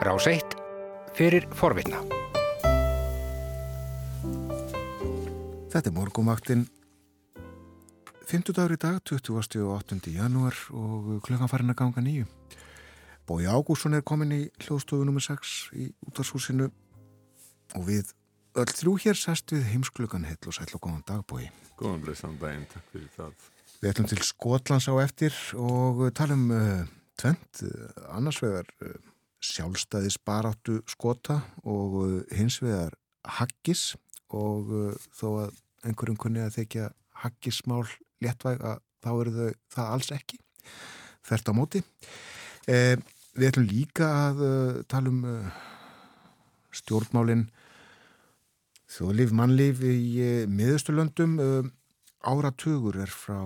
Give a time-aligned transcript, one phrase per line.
[0.00, 0.54] Rás 1
[1.12, 1.98] fyrir forvitna.
[5.68, 6.62] Þetta er morgumaktinn
[8.30, 9.98] 50 dagur í dag, 28.
[10.14, 12.24] janúar og klukkan farin að ganga nýju.
[13.28, 15.20] Bói Ágússon er komin í hljóðstofu nr.
[15.20, 16.70] 6 í útarshúsinu
[17.76, 18.14] og við
[18.56, 21.44] öll þrjú hér sest við heimsklugan heil og sæl og góðan dag Bói.
[21.76, 23.36] Góðan blessan daginn, takk fyrir það.
[23.84, 26.82] Við ætlum til Skotlands á eftir og talum uh,
[27.20, 28.96] tvent, uh, annars vegar uh,
[29.44, 32.96] sjálfstæðis baráttu skota og uh, hins vegar
[33.38, 33.94] haggis
[34.28, 36.90] og uh, þó að einhverjum kunni að þekja
[37.24, 37.86] haggismál
[38.20, 40.38] léttvæg að þá eru þau það alls ekki.
[41.24, 41.82] Þert á móti.
[42.68, 42.96] Eh,
[43.36, 45.50] við ætlum líka að uh, tala um uh,
[46.74, 47.46] stjórnmálin
[48.90, 51.38] þjóðlíf, mannlíf í uh, miðusturlöndum
[52.20, 53.38] áratugur er frá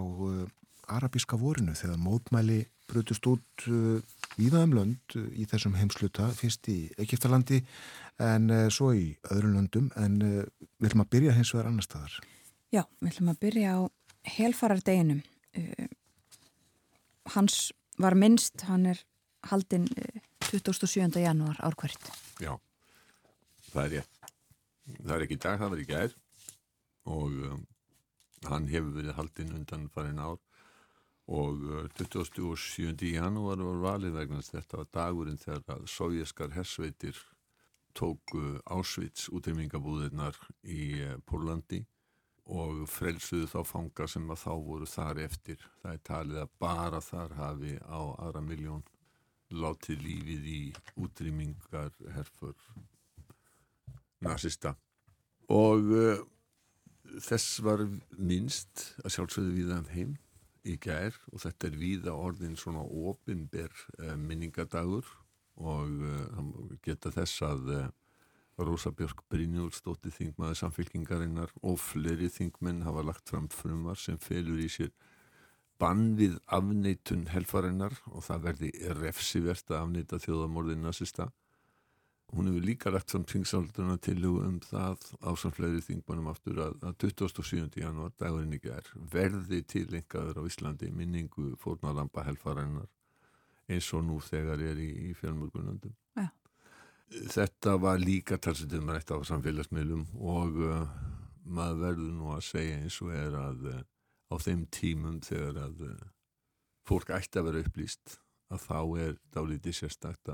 [0.91, 3.67] arabíska vorinu þegar mótmæli brutust út
[4.39, 7.63] víðaðum lönd í þessum heimsluta fyrst í Egiptalandi
[8.23, 12.19] en svo í öðrum löndum en við ætlum að byrja hins vegar annar staðar
[12.75, 13.81] Já, við ætlum að byrja á
[14.35, 15.21] helfarardeginum.
[15.55, 15.87] Uh,
[17.37, 17.69] hans
[18.03, 19.03] var minnst, hann er
[19.51, 21.21] haldinn uh, 27.
[21.23, 22.09] janúar árkvært.
[22.43, 22.57] Já,
[23.71, 24.11] það er ég.
[24.97, 26.17] Það er ekki dag, það var í gær
[27.15, 27.63] og um,
[28.49, 30.41] hann hefur verið haldinn undan farin ár
[31.33, 32.93] og uh, 27.
[33.15, 37.17] janúar var valið vegna þetta var dagurinn þegar sovjaskar hersveitir
[37.95, 40.37] tóku Ásvits útrýmingabúðirnar
[40.67, 41.85] í Pólandi
[42.45, 45.63] og frelsuðu þá fanga sem að þá voru þar eftir.
[45.81, 48.85] Það er talið að bara þar hafi á aðra miljón
[49.55, 50.61] látið lífið í
[51.01, 52.57] útrýmingar herfur
[54.25, 54.75] nazista.
[55.53, 56.21] Og uh,
[57.23, 57.85] þess var
[58.19, 60.15] minnst að sjálfsögðu viða um heim
[60.65, 65.07] í gær og þetta er viða orðin svona ofinber uh, minningadagur
[65.61, 66.41] og uh,
[66.83, 67.69] geta þess að
[68.55, 74.69] Rósa Björk Brynjólfsdóttir þingmaður samfélkingarinnar og fleiri þingmenn hafa lagt fram frumvar sem felur í
[74.71, 74.93] sér
[75.83, 78.71] bann við afneitun helfarinnar og það verði
[79.01, 81.33] refsivert að afneita þjóðamorðin nazista.
[82.33, 86.79] Hún hefur líka lagt fram tingsaldurna til um það á samt fleiri þingmannum aftur að,
[86.83, 87.69] að 27.
[87.83, 92.89] janúar dagurinn ekki er verði tilengaður á Íslandi minningu fórnalampa helfarinnar
[93.69, 95.95] eins og nú þegar er í, í fjármörgunandum.
[96.19, 96.29] Já
[97.11, 100.89] þetta var líka talsendum rætt á samfélagsmiðlum og uh,
[101.45, 103.81] maður verður nú að segja eins og er að uh,
[104.33, 106.09] á þeim tímum þegar að uh,
[106.89, 108.19] fólk ætti að vera upplýst
[108.53, 110.33] að þá er dálítið sérstakt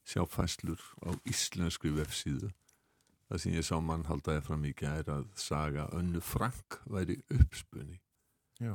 [0.00, 2.50] að sjá fæslur á íslensku vefsíðu
[3.30, 8.00] það sem ég sá mann haldaði fram í gæri að saga önnu Frank væri uppspunni
[8.58, 8.74] Já.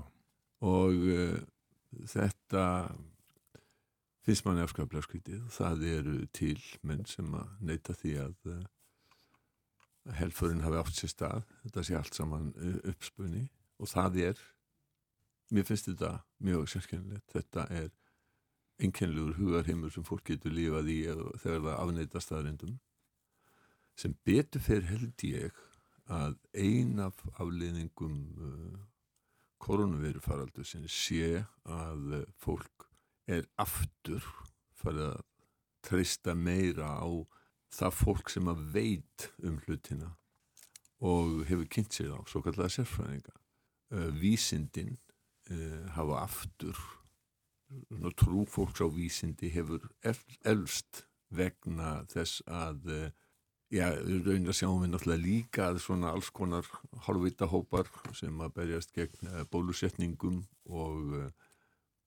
[0.64, 1.42] og uh,
[2.08, 2.64] þetta
[4.26, 5.44] finnst manni afskaplega skvítið.
[5.54, 8.64] Það eru til menn sem að neyta því að uh,
[10.22, 11.54] helfurinn hafi átt sér stað.
[11.66, 14.42] Þetta sé allt saman uh, uppspunni og það er,
[15.52, 16.16] mér finnst þetta
[16.48, 17.28] mjög sérkennilegt.
[17.36, 17.92] Þetta er
[18.82, 20.98] einkennlegur hugarheimur sem fólk getur lífað í
[21.42, 22.74] þegar það afneyta staðrindum.
[23.96, 25.62] Sem betur fyrir held ég
[26.12, 28.82] að ein af afleðingum uh,
[29.64, 32.90] koronavirufaraldu sem sé að fólk
[33.32, 34.26] er aftur
[34.78, 35.24] farið að
[35.86, 37.10] treysta meira á
[37.74, 40.12] það fólk sem að veit um hlutina
[41.06, 43.34] og hefur kynnt sér á svo kallega sérfræðinga.
[44.20, 44.96] Vísindin
[45.50, 46.80] uh, hafa aftur
[48.20, 49.86] trú fólks á vísindi hefur
[50.46, 53.08] elst vegna þess að uh,
[53.74, 56.68] já, raun að sjáum við náttúrulega líka að svona alls konar
[57.08, 61.18] halvvita hópar sem að berjast gegn uh, bólusetningum og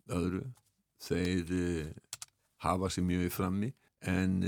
[0.08, 0.44] öðru
[1.02, 1.50] þeir
[2.64, 3.68] hafa sér mjög í frammi.
[4.00, 4.40] En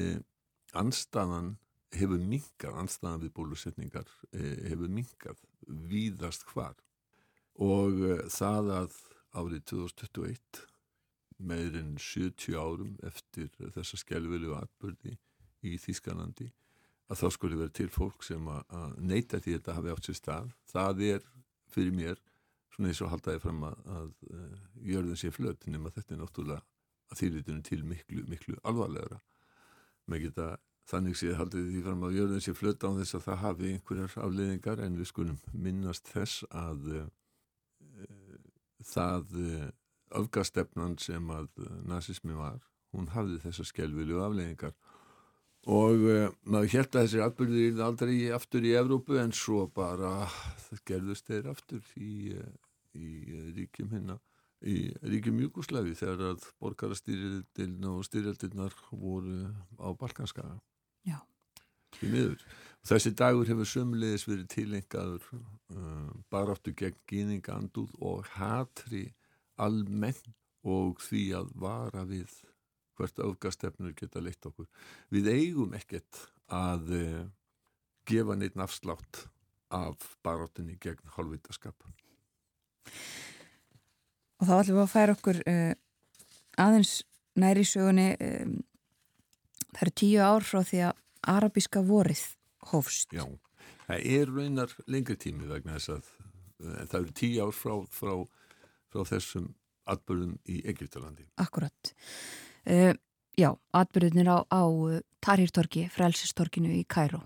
[0.75, 1.53] anstaðan
[1.95, 5.39] hefur minkað, anstaðan við bólusetningar hefur minkað
[5.69, 6.75] víðast hvar.
[7.61, 8.01] Og
[8.33, 8.99] það að
[9.37, 10.70] árið 2021
[11.41, 15.17] meirinn 70 árum eftir þessa skjálfilu atbyrði
[15.67, 16.51] í Þýskalandi
[17.11, 20.19] að þá skulle vera til fólk sem að neyta því að þetta hafi átt sér
[20.19, 20.51] stað.
[20.71, 21.25] Það er
[21.75, 22.21] fyrir mér
[22.71, 24.59] svona eins og haldaði fram að, að uh,
[24.93, 26.63] jörðin sé flöt nema þetta er náttúrulega
[27.11, 29.19] að þýrlitunum til miklu, miklu alvarlegra.
[30.11, 30.51] Með geta
[30.91, 34.17] þannig sé haldið því fram að jörðin sé flöt á þess að það hafi einhverjar
[34.25, 37.05] afleiðingar en við skulum minnast þess að uh,
[38.87, 39.69] það uh,
[40.19, 41.49] öfgastefnan sem að
[41.89, 42.61] nazismi var
[42.95, 44.75] hún hafði þessar skelvilu afleiðingar
[45.71, 50.27] og uh, maður held að þessir atbyrðir aldrei aftur í Evrópu en svo bara
[50.89, 52.51] gerðust þeir aftur í, uh,
[52.97, 54.19] í ríkjum hérna
[54.61, 59.47] í ríkjum Júkoslavi þegar að borgarastýrildin og stýrildinnar voru
[59.81, 60.59] á Balkanskaga.
[61.09, 61.17] Já.
[62.05, 62.43] Í miður.
[62.87, 69.11] Þessi dagur hefur sömulegis verið tilengaður uh, baráttu gegn gýninganduð og hatri
[69.61, 70.31] almennt
[70.67, 72.33] og því að vara við
[73.01, 74.69] hvert öfgastefnur geta leitt okkur.
[75.13, 77.21] Við eigum ekkert að uh,
[78.09, 79.27] gefa neitt nafslátt
[79.73, 81.87] af baráttunni gegn hálfvitaskap.
[84.41, 85.73] Og þá ætlum við að færa okkur uh,
[86.61, 86.97] aðeins
[87.41, 88.57] næri sögunni um,
[89.71, 92.25] það eru tíu ár frá því að arabíska vorið
[92.73, 93.15] hófst.
[93.15, 93.25] Já,
[93.87, 98.15] það er raunar lengri tími vegna þess að uh, það eru tíu ár frá, frá,
[98.91, 99.53] frá þessum
[99.91, 101.27] atbyrðum í Egiptalandi.
[101.43, 101.95] Akkurat.
[102.67, 102.93] Uh,
[103.39, 104.63] já, atbyrðunir á, á
[105.21, 107.23] Tarhírtorki, frelsistorkinu í Kæró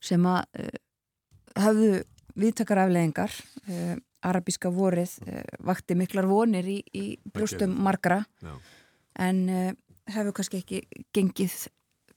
[0.00, 0.44] sem að
[1.56, 1.88] hafðu
[2.36, 3.32] viðtakar afleðingar
[4.26, 8.54] arabíska vorið uh, vakti miklar vonir í, í brjóstum margra Já.
[9.26, 9.72] en uh,
[10.12, 10.82] hefur kannski ekki
[11.16, 11.66] gengið,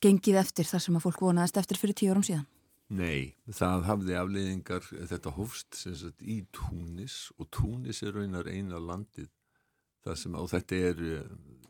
[0.03, 2.47] gengið eftir þar sem að fólk vonaðist eftir fyrir tíu árum síðan.
[2.89, 9.29] Nei, það hafði afleiðingar, þetta hófst sagt, í Túnis og Túnis er raunar eina landið
[10.17, 11.03] sem, og þetta er,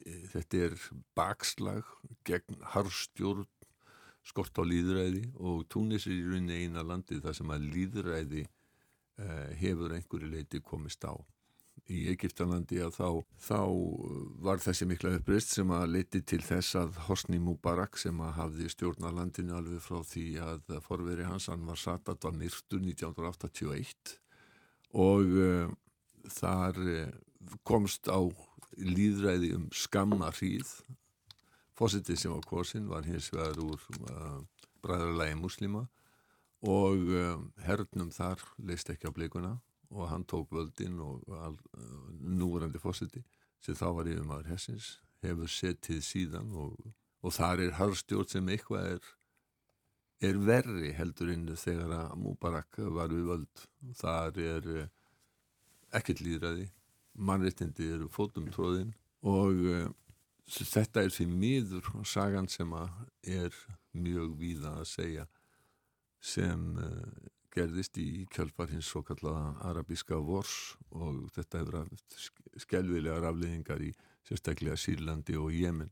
[0.08, 0.78] eh, þetta er
[1.18, 1.84] bakslag
[2.24, 3.50] gegn harfstjórn
[4.24, 8.46] skort á líðræði og Túnis er í rauninni eina landið þar sem að líðræði
[9.20, 11.12] Eh, hefur einhverju leiti komist á.
[11.90, 13.08] Í Egiptalandi að þá,
[13.42, 13.62] þá
[14.46, 18.70] var þessi mikla upprist sem að leiti til þess að Hosni Mubarak sem að hafði
[18.76, 24.14] stjórnalandinu alveg frá því að forveri hans hann var það var myrktur 1981
[25.02, 25.72] og uh,
[26.30, 27.10] þar uh,
[27.66, 28.22] komst á
[28.78, 30.70] líðræði um skamma hríð.
[31.80, 34.42] Fósitið sem var kosin var hins vegar úr uh,
[34.84, 35.88] bræðarlægi muslima
[36.60, 39.56] og um, hernum þar leist ekki á blikuna
[39.90, 41.54] og hann tók völdin og uh,
[42.22, 43.24] núrandi fósiti
[43.64, 46.76] sem þá var yfir maður hessins hefur setið síðan og,
[47.26, 49.16] og þar er harfstjórn sem eitthvað er
[50.20, 53.62] er verri heldur inn þegar að Mubarak var við völd.
[53.96, 54.90] Þar er uh,
[55.96, 56.68] ekkert líðræði
[57.20, 58.94] mannreitindi eru fótum tróðin
[59.28, 59.88] og uh,
[60.48, 62.72] þetta er því miður sagan sem
[63.24, 63.56] er
[63.96, 65.26] mjög víða að segja
[66.20, 72.18] sem uh, gerðist í kjálfar hins svo kallaða arabíska vors og þetta hefur haft
[72.66, 73.94] skjálfilega rafleðingar í
[74.28, 75.90] sérstaklega Sýrlandi og Jemen.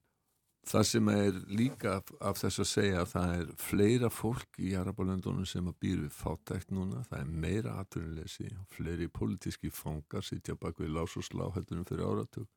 [0.68, 4.74] Það sem er líka af, af þess að segja að það er fleira fólk í
[4.76, 10.58] Arabalöndunum sem að býr við fátækt núna, það er meira aðtunuleysi, fleiri politíski fangar sitja
[10.60, 12.50] bak við lás og slá heldunum fyrir áratug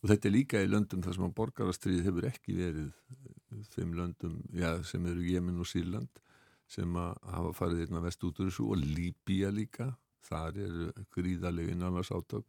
[0.00, 2.90] og þetta er líka í löndum þar sem að borgarastrið hefur ekki verið
[3.74, 6.22] þeim löndum já, sem eru Jemen og Sýrland
[6.70, 9.90] sem að hafa farið einna vest út úr þessu og Líbíja líka.
[10.26, 12.46] Þar eru gríðalegi innanvars átök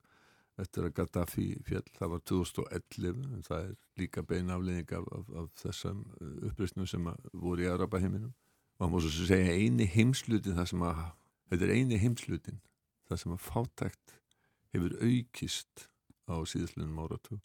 [0.60, 5.30] eftir að Gaddafi fjall það var 2011 en það er líka beina afleðing af, af,
[5.42, 8.34] af þessam uh, upprýstnum sem voru í Arabaheiminum.
[8.82, 11.00] Og múið svo að segja eini heimslutin það sem að
[11.52, 12.60] þetta er eini heimslutin
[13.10, 14.18] það sem að fátækt
[14.76, 15.88] hefur aukist
[16.32, 17.42] á síðastlunum áratug.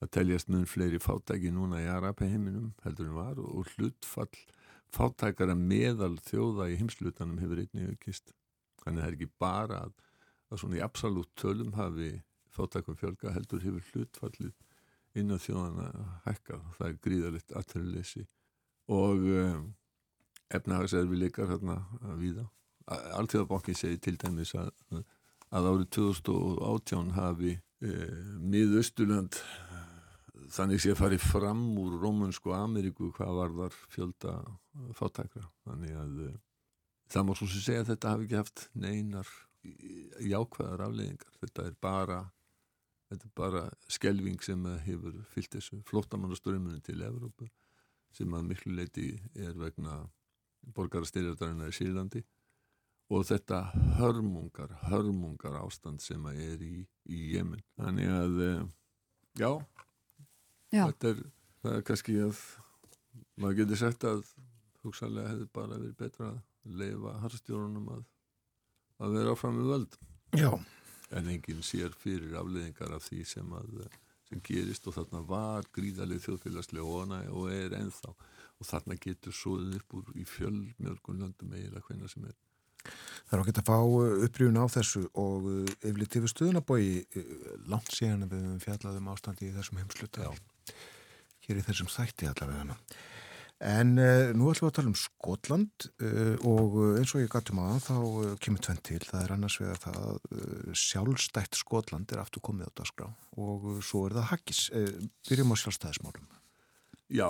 [0.00, 4.32] Að teljast mun fleiri fátæki núna í Arabaheiminum heldur en var og hlutfall
[4.94, 8.34] fátækara meðal þjóða í heimslutanum hefur einnig aukist.
[8.82, 9.94] Þannig að það er ekki bara að,
[10.50, 12.10] að svona í absolutt tölum hafi
[12.50, 14.54] fátækum fjölga heldur hefur hlutfallið
[15.20, 15.88] inn á þjóðana
[16.26, 16.64] hækkað.
[16.78, 18.26] Það er gríðalegt aðtöðuleysi
[18.90, 19.66] og um,
[20.50, 22.46] efnahagserfileikar hérna að víða.
[22.90, 24.72] Alþjóðabankin segir til dæmis að,
[25.54, 29.38] að árið 2018 hafi eh, miðausturland
[30.50, 34.34] þannig sé að fari fram úr Rómunsku Ameríku hvað var þar fjölda
[34.98, 35.46] fátækra.
[35.68, 36.34] Þannig að uh,
[37.10, 39.32] það má svo sem segja að þetta hafi ekki haft neinar
[40.24, 42.20] jákvæðar afleggingar þetta er bara
[43.10, 47.48] þetta er bara skelving sem hefur fyllt þessu flóttamannaströmmunum til Evrópu
[48.16, 50.00] sem að miklu leiti er vegna
[50.76, 52.22] borgarastyrjardarinnar í Sýrlandi.
[53.10, 53.64] Og þetta
[53.98, 56.74] hörmungar hörmungar ástand sem að er í,
[57.10, 57.62] í Jemen.
[57.78, 58.66] Þannig að uh,
[59.40, 59.50] já
[60.70, 61.24] þetta er,
[61.62, 62.44] það er kannski að
[63.40, 64.22] maður getur sagt að
[64.84, 68.04] hugsanlega hefði bara verið betra að leifa harfstjórunum að,
[69.00, 69.98] að vera áfram með völd.
[70.38, 70.52] Já.
[71.10, 73.80] en enginn sér fyrir afleðingar af því sem að
[74.30, 78.12] sem gerist og þarna var gríðalið þjóðfélagslega og, og er ennþá.
[78.60, 82.36] Og þarna getur svoðið upp úr í fjöldmjörgun löndum eiginlega hvena sem er.
[82.80, 83.78] Það er okkur að fá
[84.26, 85.48] upprýfun á þessu og
[85.80, 86.84] yfirleitt yfir stuðunabói
[87.72, 90.28] langt síðan við fjallaðum ástandi í þessum heimsluta
[91.46, 92.78] hér í þessum þætti allavega hana.
[93.60, 97.52] En uh, nú ætlum við að tala um Skotland uh, og eins og ég gæti
[97.56, 99.00] maður þá uh, kemur tvenn til.
[99.04, 104.16] Það er annars það að sjálfstætt Skotland er aftur komið á dagskrá og svo er
[104.16, 104.62] það Haggis.
[105.28, 106.30] Byrjum á sjálfstæðismálum.
[107.12, 107.28] Já,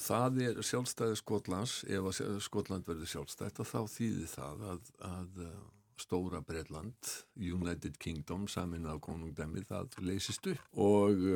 [0.00, 1.76] það er sjálfstæði Skotlands.
[1.92, 5.44] Ef Skotland verður sjálfstætt þá þýðir það að, að
[6.00, 10.62] stóra Breitland, United Kingdom samin af konungdæmi, það leysist upp.
[10.80, 11.26] Og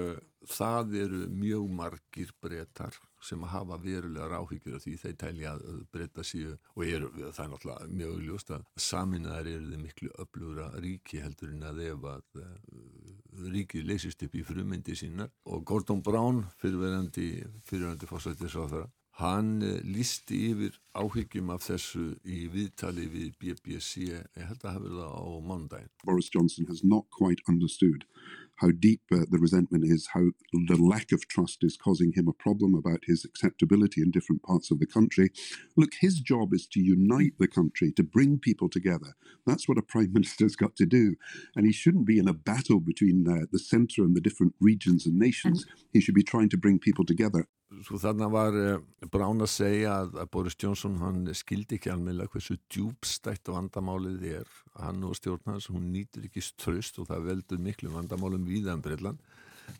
[0.50, 4.96] það eru mjög margir breytar sem hafa verulegar áhyggjur af því.
[5.00, 9.70] Þeir tælja að breyta síðu og er, það er náttúrulega mjög ljóst að saminnaðar eru
[9.70, 14.98] þið miklu öflugra ríki heldur en að ef að uh, ríkið leysist upp í frumyndi
[14.98, 15.32] sínar.
[15.48, 17.30] Og Gordon Brown fyrirverandi
[17.64, 24.64] fyrirverandi fórsættisráðara Hann uh, lísti yfir áhyggjum af þessu í viðtali við BBC, ég held
[24.64, 25.92] að hafa verið það á mándagin.
[26.02, 28.08] Boris Johnson has not quite understood
[28.56, 32.32] how deep uh, the resentment is, how the lack of trust is causing him a
[32.32, 35.30] problem about his acceptability in different parts of the country.
[35.76, 39.14] Look, his job is to unite the country, to bring people together.
[39.46, 41.14] That's what a prime minister's got to do.
[41.56, 45.06] And he shouldn't be in a battle between uh, the centre and the different regions
[45.06, 45.66] and nations.
[45.68, 47.46] And he should be trying to bring people together.
[47.82, 52.30] Svo þarna var uh, Brán að segja að, að Boris Johnson hann skildi ekki alveg
[52.32, 57.92] hversu djúbstætt vandamálið er hann og stjórnans, hún nýtur ekki ströst og það veldur miklu
[57.94, 59.22] vandamálum viðan um Breitland.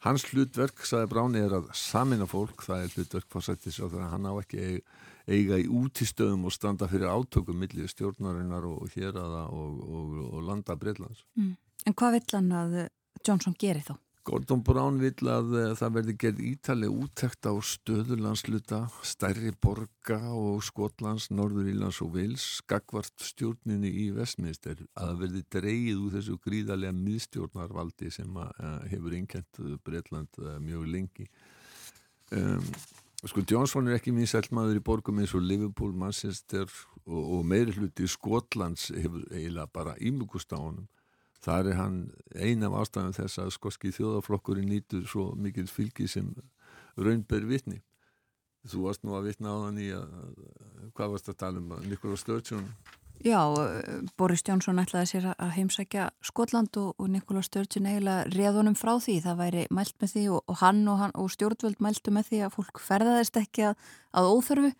[0.05, 4.15] Hans hlutverk, saði Brán, er að samina fólk, það er hlutverk fórsættis og þannig að
[4.15, 4.63] hann á ekki
[5.29, 10.49] eiga, í útistöðum og standa fyrir átökum millir stjórnarinnar og hér aða og, og, og
[10.49, 11.25] landa Breitlands.
[11.37, 11.55] Mm.
[11.85, 12.77] En hvað vill hann að
[13.25, 13.95] Johnson geri þá?
[14.25, 20.63] Gordon Brown vil að uh, það verði gerð ítaleg úttækt á stöðurlandsluta, stærri borga og
[20.65, 26.39] Skotlands, Norður Ílands og Vils, skakvart stjórninu í Vestminster, að það verði dreyið úr þessu
[26.47, 28.49] gríðarlega miðstjórnarvaldi sem uh,
[28.89, 31.29] hefur einkent Breitland uh, mjög lengi.
[32.33, 32.65] Um,
[33.29, 36.65] sko Johnson er ekki minn selmaður í borgum eins og Liverpool, Manchester
[37.05, 40.89] og, og meiri hluti Skotlands hefur eiginlega bara ímugust á honum
[41.45, 41.99] þar er hann
[42.35, 46.33] eina af ástæðan þess að skoski þjóðaflokkurinn nýtur svo mikil fylgi sem
[46.97, 47.83] raunber vitni.
[48.65, 50.13] Þú varst nú að vitna á þann í að,
[50.97, 52.69] hvað varst að tala um Nikola Sturgeon?
[53.25, 53.39] Já,
[54.19, 59.19] Boris Jónsson ætlaði sér að heimsækja Skotland og, og Nikola Sturgeon eiginlega reðunum frá því,
[59.25, 62.41] það væri mælt með því og, og hann og, hann og stjórnvöld mæltu með því
[62.47, 64.73] að fólk ferðaðist ekki að, að óþörfu,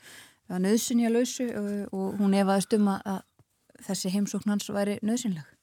[0.51, 1.49] að nöðsynja lausu
[1.95, 5.55] og hún efaðist um að, að þessi heimsóknans væri nöðsynleg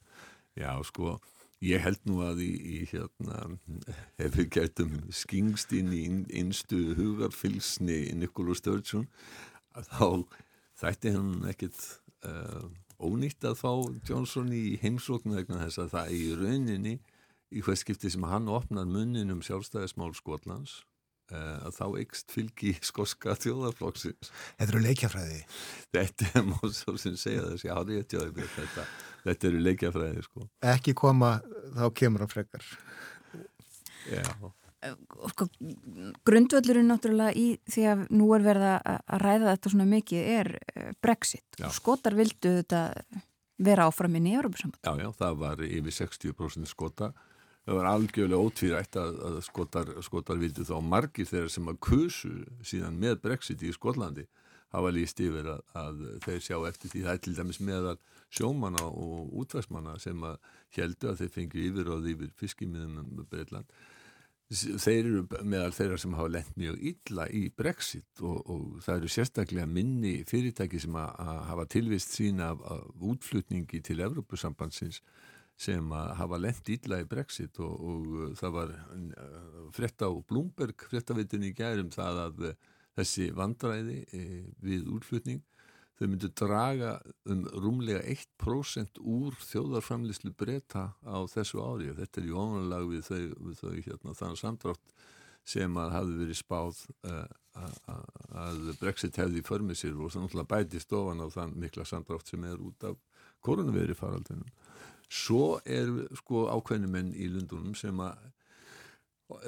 [0.59, 1.15] Já, sko,
[1.63, 3.37] ég held nú að í, í hérna,
[4.19, 6.03] ef við getum skingst inn í
[6.41, 9.07] einstu hugarfylsni Nikola Sturgeon,
[9.71, 10.27] þá
[10.81, 11.79] þætti hann ekkit
[12.27, 12.67] uh,
[12.99, 13.71] ónýtt að fá
[14.07, 16.95] Johnson í heimsóknu vegna þess að það í rauninni,
[17.51, 20.81] í hvers skipti sem hann opnar munnin um sjálfstæðismál Skotlands,
[21.37, 24.31] að þá ykst fylgi skoska þjóðarflokksins.
[24.59, 25.41] Þetta eru leikjafræði?
[25.95, 28.87] Þetta er mjög svo sem segja þess, já, þetta,
[29.25, 30.47] þetta eru leikjafræði, sko.
[30.73, 31.37] Ekki koma,
[31.77, 32.71] þá kemur það frekar.
[34.11, 34.25] Já.
[35.29, 35.45] Sko,
[36.25, 40.87] grundvöldurinn náttúrulega í því að nú er verið að ræða þetta svona mikið er eh,
[40.97, 41.45] Brexit.
[41.61, 41.67] Já.
[41.75, 42.87] Skotar vildu þetta
[43.61, 44.81] vera áfram inn í Európa-samband.
[44.81, 47.11] Já, já, það var yfir 60% skota
[47.65, 52.33] það var algjörlega ótvírætt að, að skotar, skotar vildi þá margir þeirra sem að kusu
[52.65, 54.27] síðan með Brexit í Skotlandi
[54.71, 57.05] hafa líst yfir að, að þeir sjá eftir því.
[57.05, 57.97] Það er til dæmis meðal
[58.31, 60.37] sjómanna og útværsmanna sem að
[60.77, 63.81] heldu að þeir fengju yfir og yfir fiskimiðum um Breitland
[64.51, 69.11] þeir eru meðal þeirra sem hafa lent mjög illa í Brexit og, og það eru
[69.13, 74.99] sérstaklega minni fyrirtæki sem að, að hafa tilvist sína af, af útflutningi til Evrópusambandsins
[75.61, 80.09] sem að hafa lent ítla í Brexit og, og uh, það var uh, frett á
[80.09, 84.21] Bloomberg frettavitin í gærum það að uh, þessi vandræði e,
[84.63, 85.41] við úrflutning
[85.95, 86.95] þau myndu draga
[87.29, 91.91] um rúmlega 1% úr þjóðarframlislu breyta á þessu ári.
[91.91, 94.95] Og þetta er í ónalag við þau, við þau hérna, þann samdrátt
[95.47, 97.23] sem að hafi verið spáð uh,
[98.37, 102.29] að Brexit hefði í förmið sér og þannig að bæti stofan á þann mikla samdrátt
[102.29, 102.99] sem er út af
[103.45, 104.49] koronaveri faraldunum
[105.11, 108.29] Svo er sko ákveðnumenn í lundunum sem að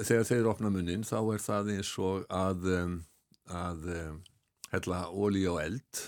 [0.04, 2.68] þegar þeir opna munnin þá er það eins og að,
[3.48, 3.88] að
[4.74, 6.04] hella ólí á eld.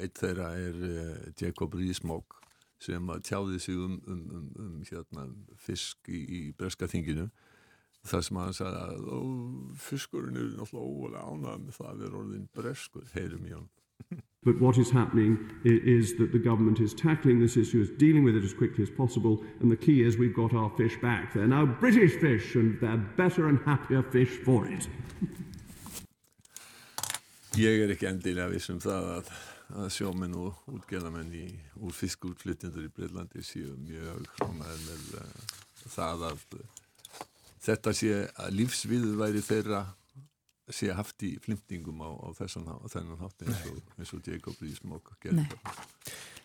[0.00, 2.36] Eitt þeirra er eh, Jacob Rees-Mogg
[2.80, 5.26] sem tjáði sig um, um, um, um hérna,
[5.60, 7.28] fisk í, í breska þinginu.
[8.08, 9.32] Það sem hann sagði að
[9.84, 13.66] fiskurinn er náttúrulega óvalega ánað með það að vera orðin breskur, heyrum í hann.
[14.42, 18.36] But what is happening is, that the government is tackling this issue, is dealing with
[18.36, 21.34] it as quickly as possible, and the key is we've got our fish back.
[21.34, 24.88] They're now British fish, and they're better and happier fish for it.
[27.58, 29.30] Ég er ekki endilega vissum það að,
[29.82, 31.32] að sjóminn og útgjörðamenn
[31.82, 35.56] úr fiskútflytjendur í Breitlandi séu mjög hlámaður með uh,
[35.98, 36.68] það að uh,
[37.66, 39.82] þetta sé að lífsviðu væri þeirra
[40.76, 44.62] sé haft í flimtingum á, á þessan á þennan hátt eins og, eins og Jacob
[44.62, 45.12] Rees-Mogg.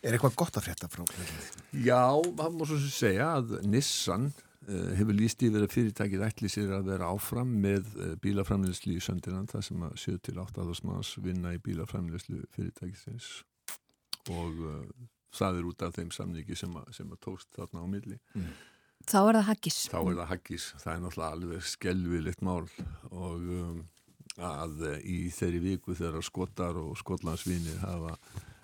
[0.06, 1.64] Er eitthvað gott að frétta frá Breitlandi?
[1.86, 2.04] Já,
[2.38, 4.30] það má svo segja að Nissan
[4.66, 9.02] Eh, hefur líst yfir að fyrirtækið ætli sér að vera áfram með eh, bílaframleyslu í
[9.04, 13.28] Söndirland það sem að 7-8 manns vinna í bílaframleyslu fyrirtækisins.
[14.34, 14.80] Og uh,
[15.38, 18.18] það er út af þeim samningi sem að, sem að tókst þarna á milli.
[18.34, 18.48] Mm.
[19.06, 19.78] Þá er það haggis.
[19.92, 22.66] Þá er það haggis, það er náttúrulega alveg skelvilegt mál.
[23.12, 23.84] Og um,
[24.36, 28.18] að í þeirri viku þegar skotar og skotlandsvinir hafa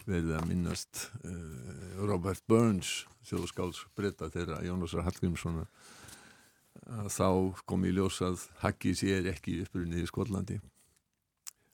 [0.07, 5.69] verið að minnast uh, Robert Burns þjóðskáls breyta þeirra Jónasar Hallgrímssonar
[7.11, 7.27] þá
[7.67, 10.57] kom í ljós að Haggis er ekki upprunnið í Skotlandi.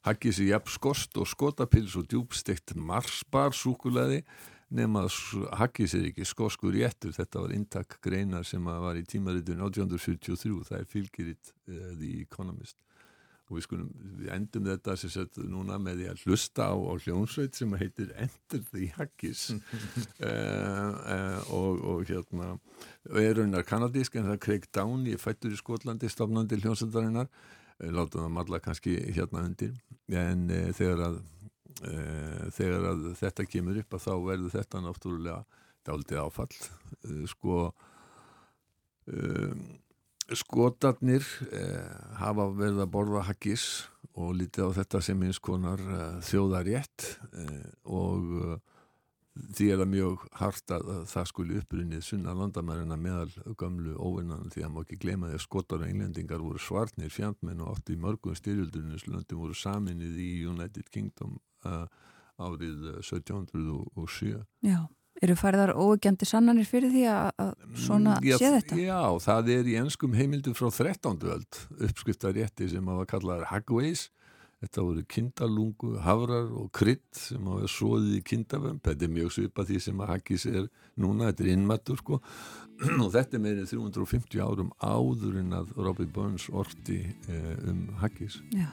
[0.08, 4.24] Haggis er jafn skost og skotapils og djúbstegt marsbar súkulæði
[4.70, 9.63] nema að Haggis er ekki skoskur réttur þetta var intak greinar sem var í tímaritun
[9.63, 12.84] 1843 það er fylgiritt uh, The Economist
[13.48, 16.94] og við skulum, við endum þetta sem sett núna með því að hlusta á, á
[17.00, 19.44] hljónsveit sem heitir Enter the Haggis.
[20.20, 20.27] Uh,
[21.13, 22.58] uh, og, og hérna
[23.16, 28.36] er raunar kanadísk en það Craig Downey fættur í Skotlandi stofnandi hljónsveitarinnar uh, láta það
[28.36, 29.74] matla kannski hérna undir.
[30.12, 31.24] En þegar að
[32.58, 35.42] þegar að þetta kemur upp að þá verður þetta náttúrulega
[35.86, 36.56] dálítið áfall.
[37.30, 37.58] Sko
[39.08, 39.68] um
[40.36, 46.18] skotarnir eh, hafa verið að borða haggis og lítið á þetta sem eins konar eh,
[46.26, 48.58] þjóðarétt eh, og eh,
[49.58, 54.52] því er það mjög hart að, að það skuli upprunnið sunna landamærina meðal gamlu óvinnan
[54.54, 57.96] því að maður ekki glema því að skotar og englendingar voru svarnir fjandmenn og átti
[57.96, 61.86] í mörgum styrjöldurinnslöndum voru saminnið í United Kingdom eh,
[62.38, 64.80] árið 1707 eh, Já
[65.26, 68.78] Eru færðar óegjandi sannanir fyrir því að svona mm, já, sé þetta?
[68.78, 71.24] Já, það er í ennskum heimildum frá 13.
[71.34, 74.08] öld uppskriftarétti sem hafa kallaðar hagveis.
[74.58, 78.82] Þetta voru kindalungu, havrar og krydd sem hafa svoðið í kindavömp.
[78.86, 82.22] Þetta er mjög svipað því sem að haggis er núna, þetta er innmattur sko.
[83.04, 88.41] og þetta er meirinn 350 árum áður en að Robert Burns orti eh, um haggis.
[88.54, 88.70] Já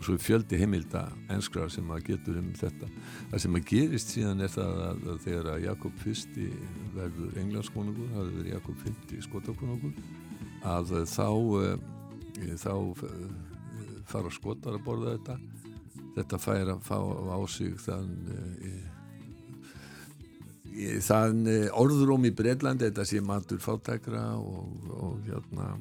[0.00, 2.88] svo fjöldi heimilda enskrar sem að getur um þetta.
[3.30, 6.46] Það sem að gerist síðan er það að, að þegar að Jakob fyrsti
[6.94, 9.94] verður englandskonungur, það verið Jakob fyrsti skotakonungur
[10.70, 11.28] að þá
[11.60, 13.10] e, þá e,
[14.10, 15.36] fara skotar að borða þetta.
[16.16, 18.72] Þetta fær að fá á sig þann e,
[21.04, 21.44] þann
[21.76, 25.74] orðróm í Breitlandi þetta sé matur fátækra og, og hérna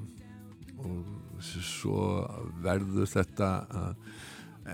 [0.84, 2.26] og svo
[2.64, 3.50] verður þetta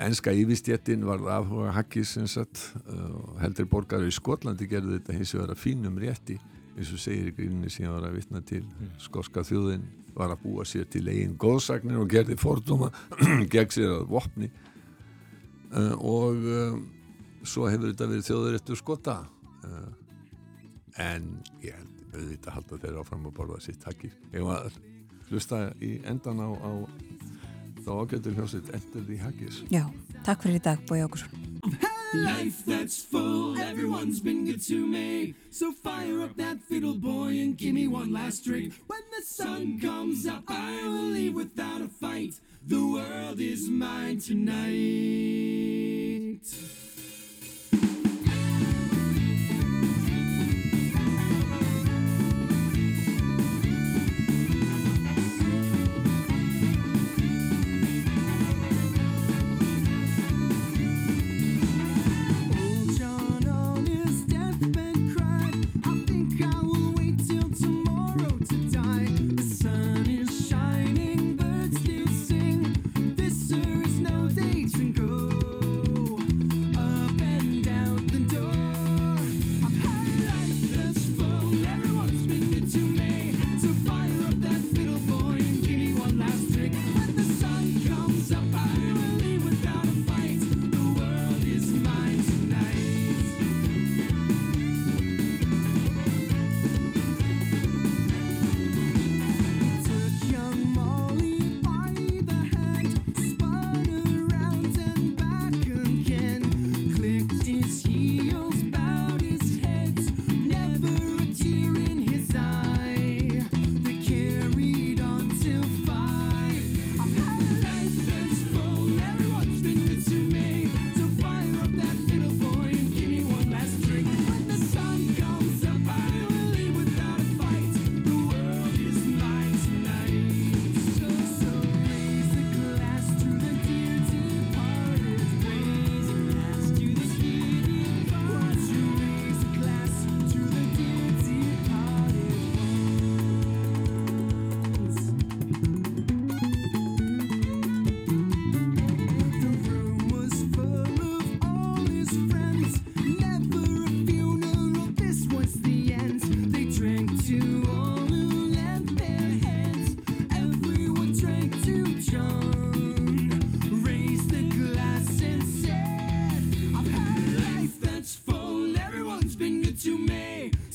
[0.06, 2.18] enska yfirstjettin var afhuga hakkis
[3.40, 6.40] heldur borgar í Skotlandi gerði þetta hins vegar að fínum rétti
[6.76, 8.64] eins og segir í gríninni sem ég var að vitna til.
[8.66, 8.96] Mm.
[9.00, 12.92] skoska þjóðin var að búa sér til eigin góðsagnir og gerði fordóma
[13.54, 14.50] gegn sér að vopni.
[15.76, 16.76] Uh, og uh,
[17.48, 19.18] svo hefur þetta verið þjóður eftir skota.
[19.64, 19.88] Uh,
[21.04, 21.32] en
[21.64, 24.78] ég held auðvitað að halda þeirra áfram að borða sitt hakkir ef maður
[25.30, 26.72] hlusta í endan á, á
[27.86, 29.62] þá ágættur hljómsveit Enter the Haggis.
[29.70, 29.86] Já,
[30.26, 31.30] takk fyrir í dag, Bói Ákursson
[32.16, 35.34] Life that's full, everyone's been good to me.
[35.52, 38.74] So fire up that fiddle boy and give me one last drink.
[38.88, 42.40] When the sun comes up I will leave without a fight.
[42.68, 44.66] The world is mine tonight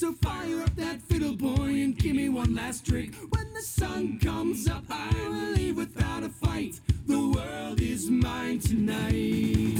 [0.00, 3.14] So fire up that fiddle, boy, and give me one last drink.
[3.28, 6.80] When the sun comes up, I will leave without a fight.
[7.06, 9.79] The world is mine tonight.